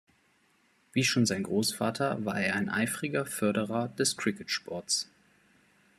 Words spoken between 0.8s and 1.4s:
Wie schon